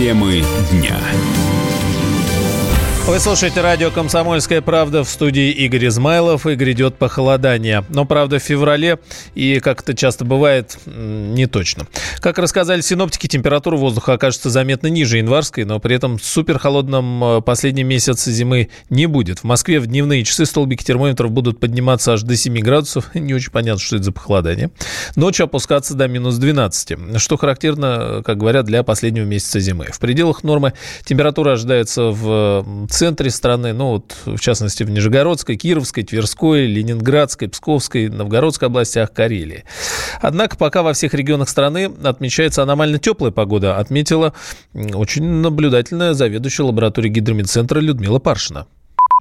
[0.00, 0.98] Темы дня.
[3.10, 7.84] Вы слушаете радио «Комсомольская правда» в студии Игорь Измайлов, и грядет похолодание.
[7.88, 9.00] Но, правда, в феврале,
[9.34, 11.88] и как это часто бывает, не точно.
[12.20, 17.40] Как рассказали синоптики, температура воздуха окажется заметно ниже январской, но при этом супер холодным э,
[17.40, 19.40] последний месяц зимы не будет.
[19.40, 23.10] В Москве в дневные часы столбики термометров будут подниматься аж до 7 градусов.
[23.14, 24.70] Не очень понятно, что это за похолодание.
[25.16, 29.86] Ночью опускаться до минус 12, что характерно, как говорят, для последнего месяца зимы.
[29.92, 30.74] В пределах нормы
[31.04, 38.10] температура ожидается в центре страны, ну вот в частности в Нижегородской, Кировской, Тверской, Ленинградской, Псковской,
[38.10, 39.64] Новгородской областях Карелии.
[40.20, 44.34] Однако пока во всех регионах страны отмечается аномально теплая погода, отметила
[44.74, 48.66] очень наблюдательная заведующая лабораторией гидромедцентра Людмила Паршина.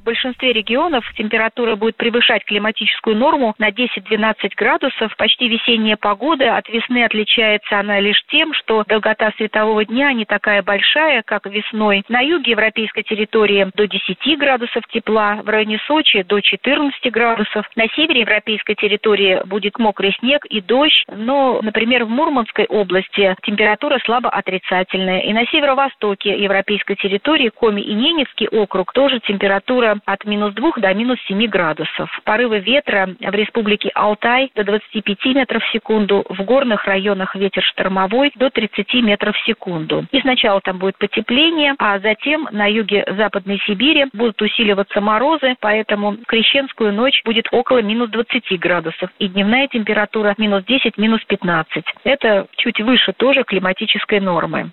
[0.10, 5.16] Большинстве регионов температура будет превышать климатическую норму на 10-12 градусов.
[5.18, 6.58] Почти весенняя погода.
[6.58, 12.02] От весны отличается она лишь тем, что долгота светового дня не такая большая, как весной.
[12.10, 17.70] На юге европейской территории до 10 градусов тепла, в районе Сочи до 14 градусов.
[17.76, 24.00] На севере европейской территории будет мокрый снег и дождь, но, например, в Мурманской области температура
[24.06, 25.20] слабо отрицательная.
[25.20, 30.94] И на северо-востоке европейской территории Коми и Ненецкий округ тоже температура от минус 2 до
[30.94, 32.10] минус 7 градусов.
[32.24, 38.32] Порывы ветра в республике Алтай до 25 метров в секунду, в горных районах ветер штормовой
[38.36, 40.06] до 30 метров в секунду.
[40.12, 46.12] И сначала там будет потепление, а затем на юге Западной Сибири будут усиливаться морозы, поэтому
[46.12, 51.84] в крещенскую ночь будет около минус 20 градусов и дневная температура минус 10, минус 15.
[52.04, 54.72] Это чуть выше тоже климатической нормы.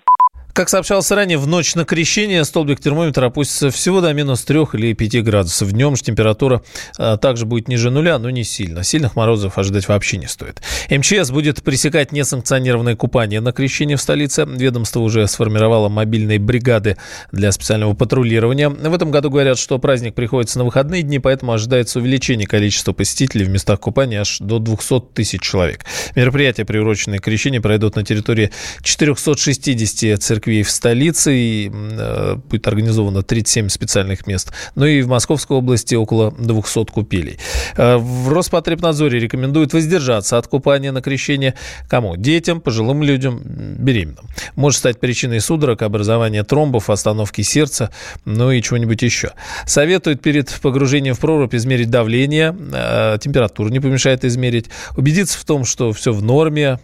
[0.57, 4.93] Как сообщалось ранее, в ночь на крещение столбик термометра опустится всего до минус 3 или
[4.93, 5.71] 5 градусов.
[5.71, 6.63] Днем же температура
[6.97, 8.83] а, также будет ниже нуля, но не сильно.
[8.83, 10.63] Сильных морозов ожидать вообще не стоит.
[10.89, 14.47] МЧС будет пресекать несанкционированное купание на крещение в столице.
[14.47, 16.97] Ведомство уже сформировало мобильные бригады
[17.31, 18.69] для специального патрулирования.
[18.69, 23.45] В этом году говорят, что праздник приходится на выходные дни, поэтому ожидается увеличение количества посетителей
[23.45, 25.85] в местах купания аж до 200 тысяч человек.
[26.15, 28.49] Мероприятия, приуроченные к крещению, пройдут на территории
[28.81, 34.51] 460 церквей церквей в столице, и э, будет организовано 37 специальных мест.
[34.75, 37.37] Ну и в Московской области около 200 купелей.
[37.75, 41.53] Э, в Роспотребнадзоре рекомендуют воздержаться от купания на крещение
[41.89, 42.15] кому?
[42.15, 44.25] Детям, пожилым людям, беременным.
[44.55, 47.89] Может стать причиной судорог, образования тромбов, остановки сердца,
[48.25, 49.31] ну и чего-нибудь еще.
[49.65, 55.65] Советуют перед погружением в прорубь измерить давление, э, температуру не помешает измерить, убедиться в том,
[55.65, 56.79] что все в норме,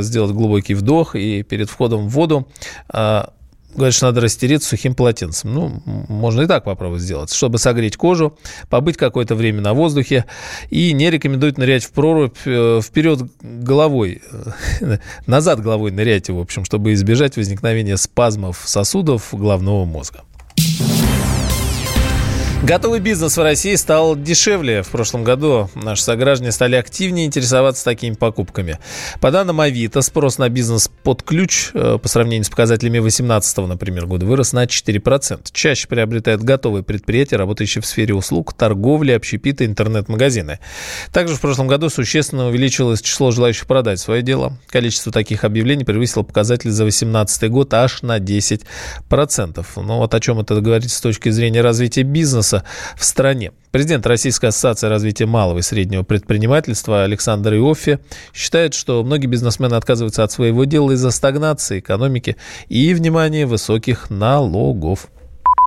[0.00, 2.46] сделать глубокий вдох и перед входом в воду
[2.88, 3.05] а,
[3.76, 5.54] говорят, что надо растереть сухим полотенцем.
[5.54, 10.24] Ну, можно и так попробовать сделать, чтобы согреть кожу, побыть какое-то время на воздухе.
[10.70, 14.22] И не рекомендуют нырять в прорубь э, вперед головой,
[15.26, 20.22] назад головой нырять, в общем, чтобы избежать возникновения спазмов сосудов головного мозга.
[22.62, 24.82] Готовый бизнес в России стал дешевле.
[24.82, 28.78] В прошлом году наши сограждане стали активнее интересоваться такими покупками.
[29.20, 34.06] По данным Авито, спрос на бизнес под ключ э, по сравнению с показателями 2018, например,
[34.06, 35.48] года вырос на 4%.
[35.52, 40.58] Чаще приобретают готовые предприятия, работающие в сфере услуг, торговли, общепита, интернет-магазины.
[41.12, 44.58] Также в прошлом году существенно увеличилось число желающих продать свое дело.
[44.68, 48.64] Количество таких объявлений превысило показатель за 2018 год аж на 10%.
[49.76, 52.64] Ну вот о чем это говорит с точки зрения развития бизнеса бизнеса
[52.96, 53.52] в стране.
[53.70, 57.98] Президент Российской ассоциации развития малого и среднего предпринимательства Александр Иоффи
[58.32, 62.36] считает, что многие бизнесмены отказываются от своего дела из-за стагнации экономики
[62.68, 65.08] и, внимания высоких налогов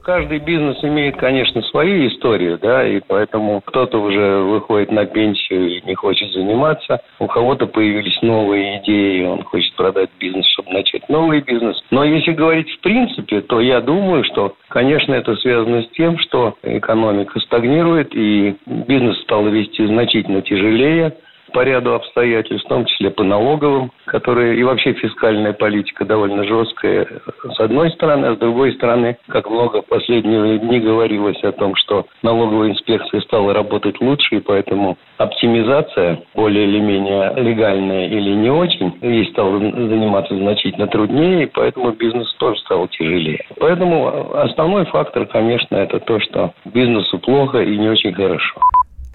[0.10, 5.86] каждый бизнес имеет, конечно, свою историю, да, и поэтому кто-то уже выходит на пенсию и
[5.86, 11.42] не хочет заниматься, у кого-то появились новые идеи, он хочет продать бизнес, чтобы начать новый
[11.42, 11.80] бизнес.
[11.92, 16.56] Но если говорить в принципе, то я думаю, что, конечно, это связано с тем, что
[16.64, 21.14] экономика стагнирует, и бизнес стал вести значительно тяжелее,
[21.52, 27.08] по ряду обстоятельств, в том числе по налоговым, которые и вообще фискальная политика довольно жесткая
[27.44, 31.76] с одной стороны, а с другой стороны, как много в последние дни говорилось о том,
[31.76, 38.50] что налоговая инспекция стала работать лучше, и поэтому оптимизация, более или менее легальная или не
[38.50, 43.46] очень, ей стало заниматься значительно труднее, и поэтому бизнес тоже стал тяжелее.
[43.60, 48.60] Поэтому основной фактор, конечно, это то, что бизнесу плохо и не очень хорошо.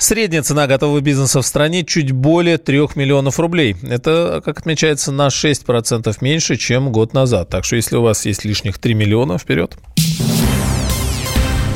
[0.04, 3.74] Средняя цена готового бизнеса в стране чуть более 3 миллионов рублей.
[3.82, 7.48] Это, как отмечается, на 6% меньше, чем год назад.
[7.48, 9.78] Так что если у вас есть лишних 3 миллиона, вперед.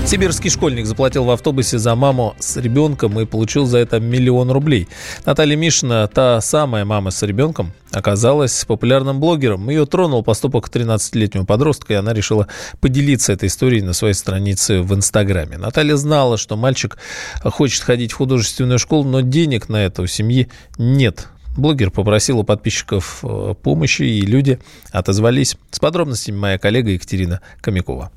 [0.08, 4.88] Сибирский школьник заплатил в автобусе за маму с ребенком и получил за это миллион рублей.
[5.26, 9.68] Наталья Мишина, та самая мама с ребенком, оказалась популярным блогером.
[9.68, 12.48] Ее тронул поступок 13-летнего подростка, и она решила
[12.80, 15.58] поделиться этой историей на своей странице в Инстаграме.
[15.58, 16.96] Наталья знала, что мальчик
[17.44, 21.28] хочет ходить в художественную школу, но денег на это у семьи нет.
[21.54, 24.58] Блогер попросил у подписчиков э, помощи, и люди
[24.90, 25.58] отозвались.
[25.70, 28.10] С подробностями моя коллега Екатерина Комякова.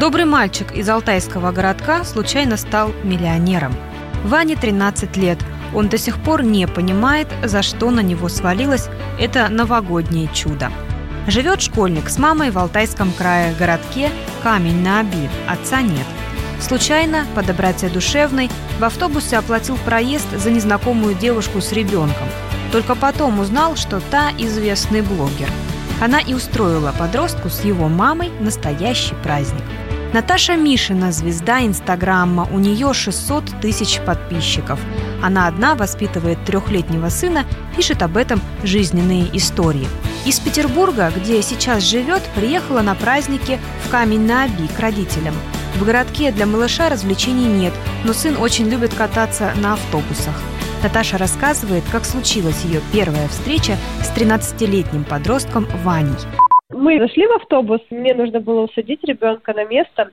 [0.00, 3.74] Добрый мальчик из алтайского городка случайно стал миллионером.
[4.24, 5.38] Ване 13 лет.
[5.74, 8.88] Он до сих пор не понимает, за что на него свалилось
[9.20, 10.72] это новогоднее чудо.
[11.26, 14.10] Живет школьник с мамой в Алтайском крае городке
[14.42, 15.28] Камень на Оби.
[15.46, 16.06] Отца нет.
[16.58, 22.28] Случайно, по доброте душевной, в автобусе оплатил проезд за незнакомую девушку с ребенком.
[22.72, 25.50] Только потом узнал, что та известный блогер.
[26.00, 29.62] Она и устроила подростку с его мамой настоящий праздник–
[30.12, 32.46] Наташа Мишина– звезда Инстаграма.
[32.52, 34.78] У нее 600 тысяч подписчиков.
[35.22, 39.88] Она одна воспитывает трехлетнего сына, пишет об этом жизненные истории.
[40.26, 45.34] Из Петербурга, где сейчас живет, приехала на праздники в Камень на Оби к родителям.
[45.76, 47.72] В городке для малыша развлечений нет,
[48.04, 50.34] но сын очень любит кататься на автобусах.
[50.82, 56.18] Наташа рассказывает, как случилась ее первая встреча с 13-летним подростком Ваней.
[56.82, 60.10] Мы зашли в автобус, мне нужно было усадить ребенка на место,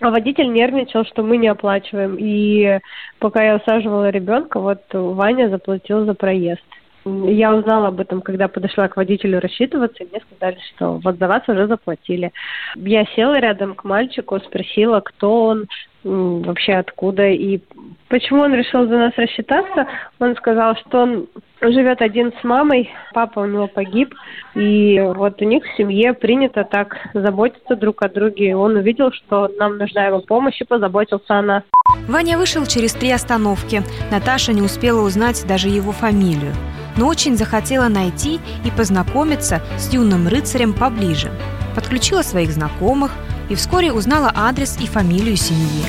[0.00, 2.16] а водитель нервничал, что мы не оплачиваем.
[2.18, 2.80] И
[3.20, 6.64] пока я усаживала ребенка, вот Ваня заплатил за проезд.
[7.04, 11.28] Я узнала об этом, когда подошла к водителю рассчитываться, и мне сказали, что вот за
[11.28, 12.32] вас уже заплатили.
[12.74, 15.66] Я села рядом к мальчику, спросила, кто он,
[16.04, 17.60] вообще откуда и
[18.08, 19.86] почему он решил за нас рассчитаться.
[20.18, 21.26] Он сказал, что он
[21.60, 24.14] живет один с мамой, папа у него погиб,
[24.54, 28.56] и вот у них в семье принято так заботиться друг о друге.
[28.56, 31.62] Он увидел, что нам нужна его помощь и позаботился о нас.
[32.08, 33.82] Ваня вышел через три остановки.
[34.10, 36.52] Наташа не успела узнать даже его фамилию,
[36.96, 41.30] но очень захотела найти и познакомиться с юным рыцарем поближе.
[41.74, 43.12] Подключила своих знакомых–
[43.48, 45.84] и вскоре узнала адрес и фамилию семьи.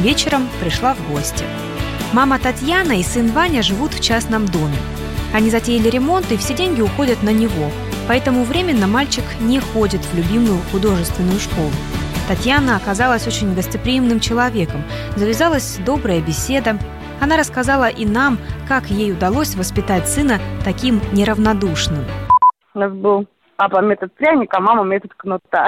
[0.00, 1.44] Вечером пришла в гости.
[2.12, 4.76] Мама Татьяна и сын Ваня живут в частном доме.
[5.32, 7.70] Они затеяли ремонт, и все деньги уходят на него,
[8.06, 11.70] поэтому временно мальчик не ходит в любимую художественную школу.
[12.28, 14.82] Татьяна оказалась очень гостеприимным человеком,
[15.16, 16.78] завязалась добрая беседа.
[17.20, 18.38] Она рассказала и нам,
[18.68, 22.04] как ей удалось воспитать сына таким неравнодушным.
[22.74, 23.26] У нас был
[23.56, 25.66] папа метод пряника, мама метод кнута.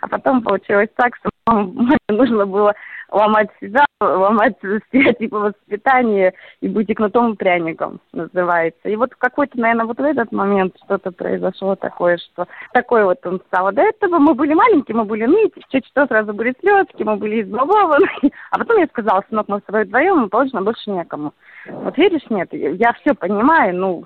[0.00, 2.74] А потом получилось так, что маме нужно было
[3.10, 4.56] ломать себя, ломать
[4.88, 8.88] стереотипы воспитания и быть и пряником называется.
[8.88, 13.40] И вот какой-то, наверное, вот в этот момент что-то произошло такое, что такой вот он
[13.46, 13.72] стал.
[13.72, 17.42] До этого мы были маленькие, мы были ныть, чуть что сразу были слезки, мы были
[17.42, 18.08] избалованы.
[18.50, 21.34] А потом я сказала, сынок, мы с тобой вдвоем, мы положено больше некому.
[21.66, 24.04] Вот видишь, нет, я все понимаю, ну,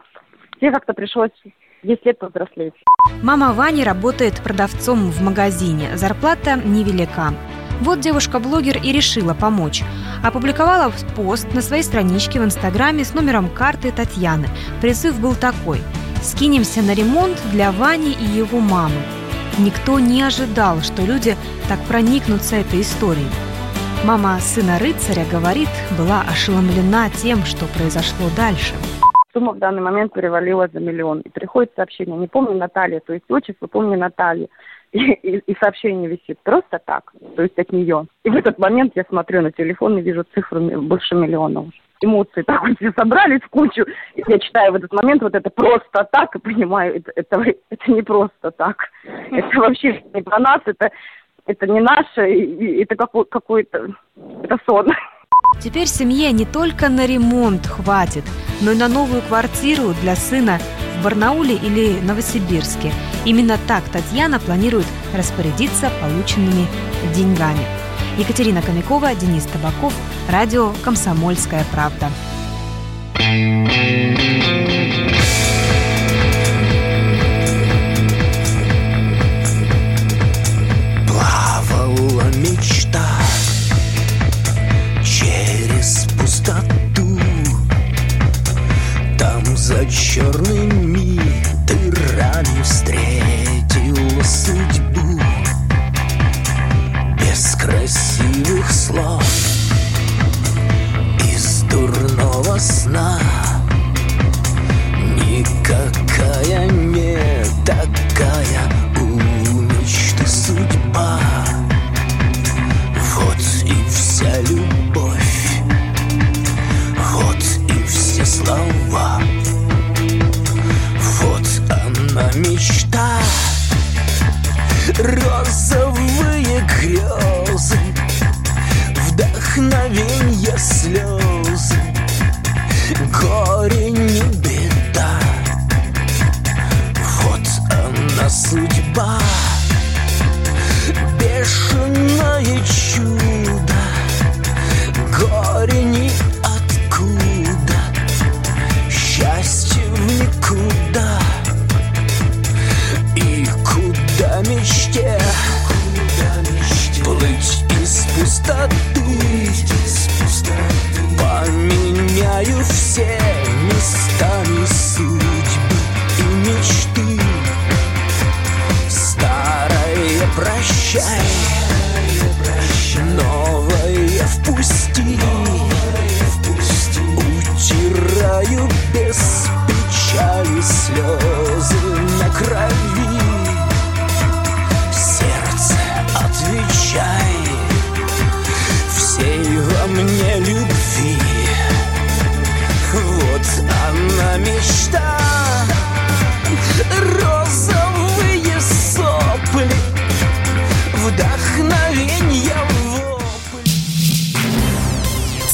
[0.59, 1.31] тебе как-то пришлось
[1.83, 2.75] 10 лет повзрослеть.
[3.23, 5.97] Мама Вани работает продавцом в магазине.
[5.97, 7.35] Зарплата невелика.
[7.81, 9.85] Вот девушка-блогер и решила помочь.
[10.23, 14.49] Опубликовала пост на своей страничке в Инстаграме с номером карты Татьяны.
[14.81, 15.81] Призыв был такой–
[16.23, 19.01] скинемся на ремонт для Вани и его мамы.
[19.59, 21.37] Никто не ожидал, что люди
[21.69, 23.31] так проникнутся этой историей.
[24.05, 28.75] Мама сына рыцаря, говорит, была ошеломлена тем, что произошло дальше–
[29.38, 31.20] Сумма в данный момент перевалила за миллион.
[31.20, 34.48] И приходит сообщение, не помню Наталья, то есть отчество, помню Наталья.
[34.91, 38.06] И, и, и сообщение висит просто так, то есть от нее.
[38.24, 41.79] И в этот момент я смотрю на телефон и вижу цифру больше миллиона уже.
[42.01, 43.84] Эмоции так вот все собрались в кучу.
[44.15, 47.93] И я читаю в этот момент вот это просто так и понимаю, это, это, это
[47.93, 48.79] не просто так.
[49.31, 50.91] Это вообще не про нас, это,
[51.44, 53.89] это не наше, это какой, какой-то,
[54.43, 54.86] это сон.
[55.63, 58.25] Теперь семье не только на ремонт хватит,
[58.61, 60.61] но и на новую квартиру для сына
[60.99, 62.93] в Барнауле или Новосибирске.
[63.25, 66.67] Именно так Татьяна планирует распорядиться полученными
[67.15, 67.67] деньгами.
[68.19, 69.95] Екатерина Комякова, Денис Табаков,
[70.29, 72.09] радио «Комсомольская правда».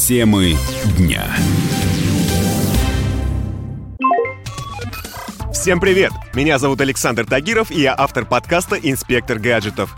[0.07, 0.55] Темы
[0.99, 1.25] дня.
[5.51, 6.11] Всем привет!
[6.35, 9.97] Меня зовут Александр Тагиров, и я автор подкаста «Инспектор гаджетов».